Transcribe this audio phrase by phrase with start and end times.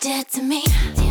[0.00, 1.07] did to me.